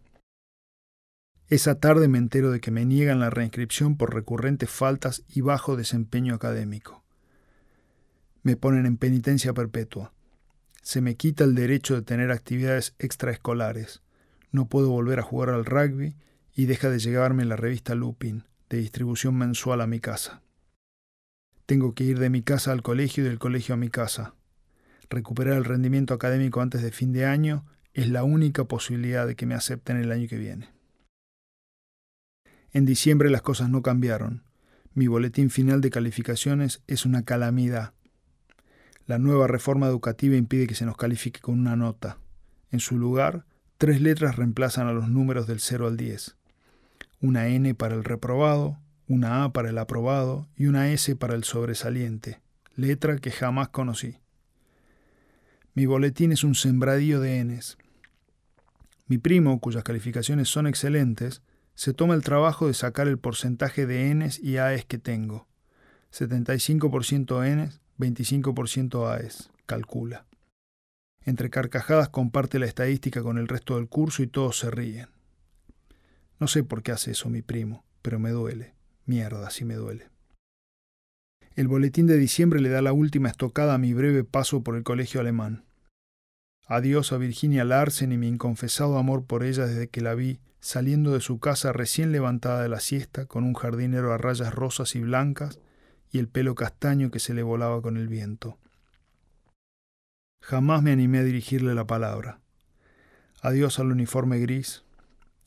[1.49, 5.77] Esa tarde me entero de que me niegan la reinscripción por recurrentes faltas y bajo
[5.77, 7.03] desempeño académico.
[8.43, 10.13] Me ponen en penitencia perpetua
[10.87, 14.03] se me quita el derecho de tener actividades extraescolares.
[14.53, 16.15] No puedo volver a jugar al rugby
[16.55, 20.43] y deja de llegarme la revista Lupin, de distribución mensual a mi casa.
[21.67, 24.37] Tengo que ir de mi casa al colegio y del colegio a mi casa.
[25.11, 29.45] Recuperar el rendimiento académico antes de fin de año es la única posibilidad de que
[29.45, 30.69] me acepten el año que viene.
[32.71, 34.45] En diciembre las cosas no cambiaron.
[34.95, 37.96] Mi boletín final de calificaciones es una calamidad.
[39.07, 42.19] La nueva reforma educativa impide que se nos califique con una nota.
[42.73, 43.45] En su lugar,
[43.79, 46.37] tres letras reemplazan a los números del 0 al 10.
[47.21, 51.45] Una N para el reprobado, una A para el aprobado y una S para el
[51.45, 52.41] sobresaliente,
[52.75, 54.19] letra que jamás conocí.
[55.75, 57.79] Mi boletín es un sembradío de Ns.
[59.07, 61.43] Mi primo, cuyas calificaciones son excelentes,
[61.77, 65.47] se toma el trabajo de sacar el porcentaje de Ns y As que tengo.
[66.13, 70.27] 75% Ns, 25% AES, calcula.
[71.25, 75.09] Entre carcajadas comparte la estadística con el resto del curso y todos se ríen.
[76.39, 78.75] No sé por qué hace eso mi primo, pero me duele.
[79.07, 80.11] Mierda, sí me duele.
[81.55, 84.83] El boletín de diciembre le da la última estocada a mi breve paso por el
[84.83, 85.65] colegio alemán.
[86.67, 91.13] Adiós a Virginia Larsen y mi inconfesado amor por ella desde que la vi saliendo
[91.13, 95.01] de su casa recién levantada de la siesta con un jardinero a rayas rosas y
[95.01, 95.61] blancas
[96.11, 98.59] y el pelo castaño que se le volaba con el viento.
[100.41, 102.41] Jamás me animé a dirigirle la palabra.
[103.43, 104.85] Adiós al uniforme gris,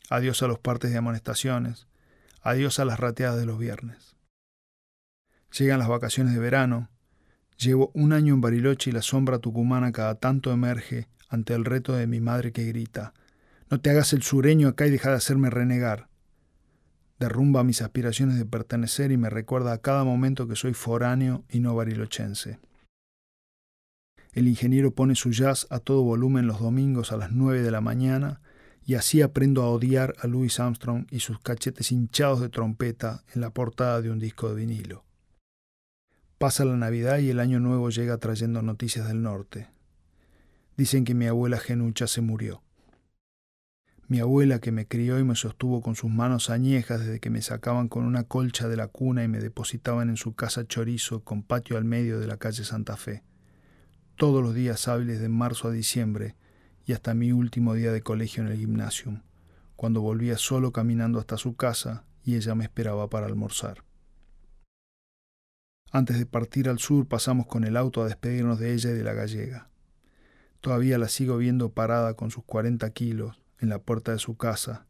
[0.09, 1.87] adiós a los partes de amonestaciones,
[2.41, 4.15] adiós a las rateadas de los viernes.
[5.57, 6.89] Llegan las vacaciones de verano,
[7.57, 11.93] llevo un año en Bariloche y la sombra tucumana cada tanto emerge ante el reto
[11.93, 13.13] de mi madre que grita,
[13.69, 16.08] no te hagas el sureño acá y deja de hacerme renegar.
[17.19, 21.59] Derrumba mis aspiraciones de pertenecer y me recuerda a cada momento que soy foráneo y
[21.59, 22.59] no barilochense.
[24.31, 27.81] El ingeniero pone su jazz a todo volumen los domingos a las nueve de la
[27.81, 28.41] mañana
[28.85, 33.41] y así aprendo a odiar a Louis Armstrong y sus cachetes hinchados de trompeta en
[33.41, 35.03] la portada de un disco de vinilo.
[36.37, 39.67] Pasa la Navidad y el Año Nuevo llega trayendo noticias del norte.
[40.77, 42.63] Dicen que mi abuela Genucha se murió.
[44.09, 47.41] Mi abuela que me crió y me sostuvo con sus manos añejas desde que me
[47.41, 51.43] sacaban con una colcha de la cuna y me depositaban en su casa chorizo con
[51.43, 53.23] patio al medio de la calle Santa Fe
[54.19, 56.35] todos los días hábiles de marzo a diciembre
[56.85, 59.21] y hasta mi último día de colegio en el gimnasio,
[59.77, 63.85] cuando volvía solo caminando hasta su casa y ella me esperaba para almorzar.
[65.93, 69.03] Antes de partir al sur pasamos con el auto a despedirnos de ella y de
[69.05, 69.69] la gallega.
[70.59, 74.85] Todavía la sigo viendo parada con sus cuarenta kilos en la puerta de su casa,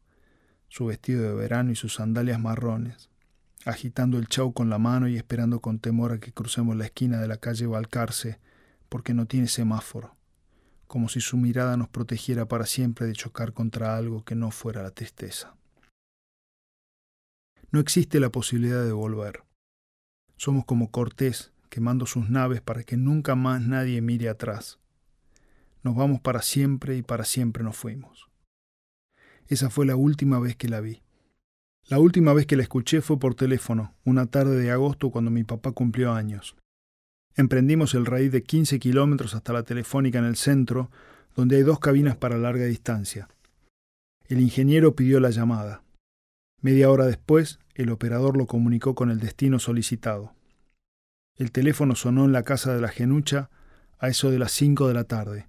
[0.67, 3.09] su vestido de verano y sus sandalias marrones,
[3.65, 7.19] agitando el chau con la mano y esperando con temor a que crucemos la esquina
[7.19, 8.39] de la calle Balcarce
[8.87, 10.15] porque no tiene semáforo,
[10.87, 14.83] como si su mirada nos protegiera para siempre de chocar contra algo que no fuera
[14.83, 15.55] la tristeza.
[17.71, 19.43] No existe la posibilidad de volver.
[20.37, 24.79] Somos como Cortés, quemando sus naves para que nunca más nadie mire atrás.
[25.83, 28.28] Nos vamos para siempre y para siempre nos fuimos.
[29.49, 31.01] Esa fue la última vez que la vi.
[31.87, 35.43] La última vez que la escuché fue por teléfono, una tarde de agosto cuando mi
[35.43, 36.55] papá cumplió años.
[37.35, 40.91] Emprendimos el raíz de 15 kilómetros hasta la telefónica en el centro,
[41.35, 43.27] donde hay dos cabinas para larga distancia.
[44.27, 45.81] El ingeniero pidió la llamada.
[46.61, 50.35] Media hora después, el operador lo comunicó con el destino solicitado.
[51.37, 53.49] El teléfono sonó en la casa de la genucha
[53.97, 55.47] a eso de las cinco de la tarde.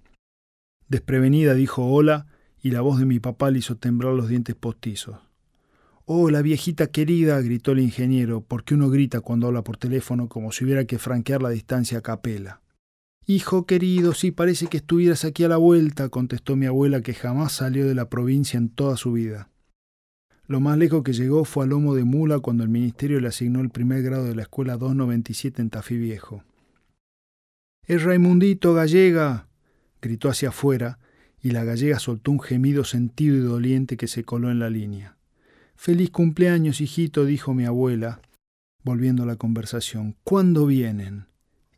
[0.87, 2.25] Desprevenida dijo hola
[2.61, 5.17] y la voz de mi papá le hizo temblar los dientes postizos.
[6.05, 10.51] Oh, la viejita querida, gritó el ingeniero, porque uno grita cuando habla por teléfono como
[10.51, 12.61] si hubiera que franquear la distancia a capela.
[13.25, 17.53] Hijo querido, sí parece que estuvieras aquí a la vuelta, contestó mi abuela que jamás
[17.53, 19.49] salió de la provincia en toda su vida.
[20.47, 23.61] Lo más lejos que llegó fue a lomo de mula cuando el ministerio le asignó
[23.61, 26.43] el primer grado de la escuela 297 en Tafí Viejo.
[27.85, 29.47] Es Raimundito Gallega,
[30.01, 30.99] gritó hacia afuera,
[31.41, 35.17] y la gallega soltó un gemido sentido y doliente que se coló en la línea.
[35.75, 38.21] Feliz cumpleaños, hijito, dijo mi abuela,
[38.83, 40.15] volviendo a la conversación.
[40.23, 41.25] ¿Cuándo vienen?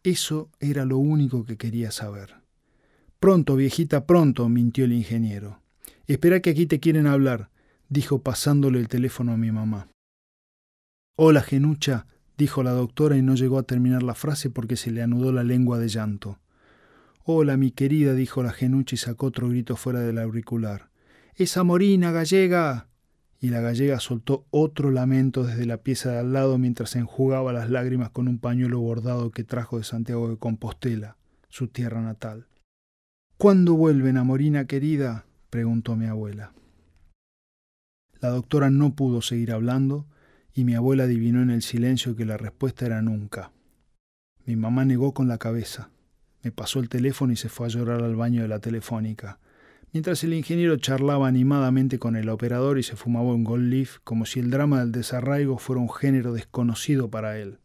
[0.03, 2.35] Eso era lo único que quería saber.
[3.19, 5.61] Pronto, viejita, pronto, mintió el ingeniero.
[6.07, 7.49] Espera que aquí te quieren hablar,
[7.87, 9.87] dijo pasándole el teléfono a mi mamá.
[11.15, 12.05] Hola, genucha,
[12.37, 15.43] dijo la doctora y no llegó a terminar la frase porque se le anudó la
[15.43, 16.39] lengua de llanto.
[17.25, 20.89] Hola, mi querida, dijo la genucha y sacó otro grito fuera del auricular.
[21.35, 22.89] ¡Esa morina gallega!
[23.39, 27.69] y la gallega soltó otro lamento desde la pieza de al lado mientras enjugaba las
[27.69, 31.15] lágrimas con un pañuelo bordado que trajo de Santiago de Compostela,
[31.47, 32.47] su tierra natal.
[33.37, 35.25] ¿Cuándo vuelven a Morina querida?
[35.49, 36.51] preguntó mi abuela.
[38.19, 40.07] La doctora no pudo seguir hablando
[40.53, 43.53] y mi abuela adivinó en el silencio que la respuesta era nunca.
[44.45, 45.89] Mi mamá negó con la cabeza.
[46.43, 49.39] Me pasó el teléfono y se fue a llorar al baño de la telefónica
[49.93, 54.25] mientras el ingeniero charlaba animadamente con el operador y se fumaba un gold leaf como
[54.25, 57.59] si el drama del desarraigo fuera un género desconocido para él.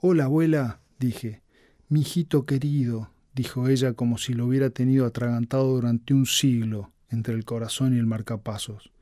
[0.00, 1.42] Hola, abuela, dije.
[1.88, 7.34] Mi hijito querido, dijo ella como si lo hubiera tenido atragantado durante un siglo entre
[7.34, 8.92] el corazón y el marcapasos.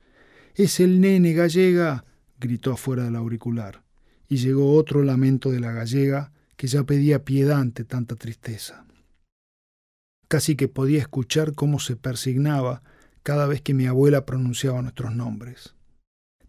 [0.55, 2.05] Es el nene gallega,
[2.41, 3.83] gritó afuera del auricular,
[4.29, 8.85] y llegó otro lamento de la gallega que ya pedía piedad ante tanta tristeza.
[10.27, 12.83] Casi que podía escuchar cómo se persignaba
[13.23, 15.77] cada vez que mi abuela pronunciaba nuestros nombres.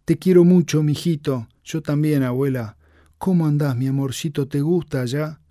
[0.06, 1.48] Te quiero mucho, mijito.
[1.64, 2.76] Yo también, abuela.
[3.20, 4.48] ¿Cómo andás, mi amorcito?
[4.48, 5.42] ¿Te gusta allá?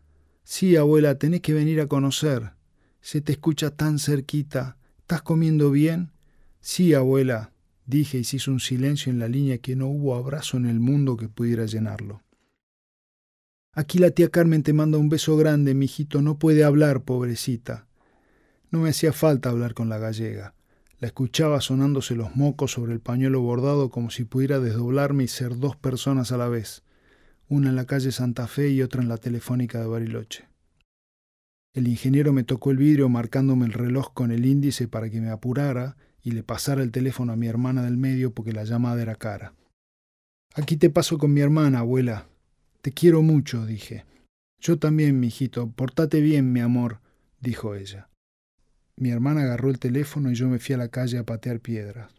[0.42, 2.50] Sí, abuela, tenés que venir a conocer.
[3.00, 4.76] Se te escucha tan cerquita.
[4.98, 6.11] ¿Estás comiendo bien?
[6.61, 7.52] Sí, abuela,
[7.86, 10.80] dije y se hizo un silencio en la línea que no hubo abrazo en el
[10.80, 12.22] mundo que pudiera llenarlo.
[13.79, 17.87] Aquí la tía Carmen te manda un beso grande, mijito, no puede hablar, pobrecita.
[18.72, 20.53] No me hacía falta hablar con la gallega.
[20.99, 25.57] La escuchaba sonándose los mocos sobre el pañuelo bordado como si pudiera desdoblarme y ser
[25.61, 26.83] dos personas a la vez,
[27.49, 30.49] una en la calle Santa Fe y otra en la telefónica de Bariloche.
[31.72, 35.31] El ingeniero me tocó el vidrio marcándome el reloj con el índice para que me
[35.31, 39.14] apurara y le pasara el teléfono a mi hermana del medio porque la llamada era
[39.14, 39.55] cara.
[40.57, 42.26] Aquí te paso con mi hermana, abuela.
[42.83, 44.05] Te quiero mucho, dije.
[44.61, 45.70] Yo también, mijito.
[45.70, 47.01] Portate bien, mi amor,
[47.41, 48.09] dijo ella.
[48.97, 52.12] Mi hermana agarró el teléfono y yo me fui a la calle a patear piedras.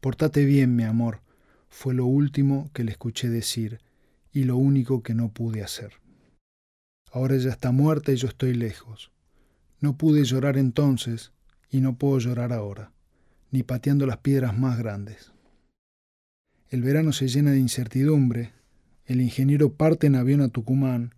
[0.00, 1.22] Portate bien, mi amor,
[1.68, 3.80] fue lo último que le escuché decir
[4.32, 5.94] y lo único que no pude hacer.
[7.10, 9.12] Ahora ella está muerta y yo estoy lejos.
[9.80, 11.32] No pude llorar entonces
[11.70, 12.92] y no puedo llorar ahora,
[13.50, 15.32] ni pateando las piedras más grandes.
[16.70, 18.52] El verano se llena de incertidumbre,
[19.06, 21.14] el ingeniero parte en avión a Tucumán,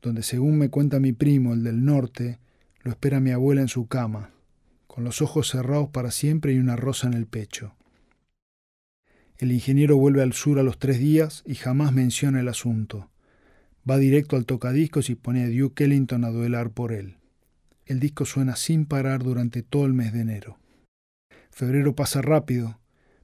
[0.00, 2.38] donde según me cuenta mi primo, el del norte,
[2.82, 4.30] lo espera mi abuela en su cama,
[4.86, 7.74] con los ojos cerrados para siempre y una rosa en el pecho.
[9.38, 13.10] El ingeniero vuelve al sur a los tres días y jamás menciona el asunto.
[13.88, 17.16] Va directo al tocadiscos y pone a Duke Ellington a duelar por él.
[17.84, 20.58] El disco suena sin parar durante todo el mes de enero.
[21.50, 22.78] Febrero pasa rápido.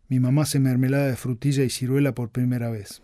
[0.09, 3.03] Mi mamá hace mermelada de frutilla y ciruela por primera vez.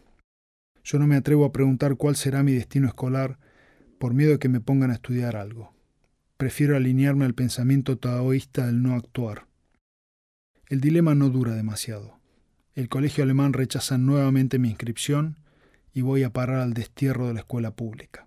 [0.87, 3.39] Yo no me atrevo a preguntar cuál será mi destino escolar
[3.99, 5.77] por miedo de que me pongan a estudiar algo
[6.37, 9.47] prefiero alinearme al pensamiento taoísta del no actuar.
[10.69, 12.19] El dilema no dura demasiado.
[12.75, 15.39] El colegio alemán rechaza nuevamente mi inscripción
[15.95, 18.26] y voy a parar al destierro de la escuela pública.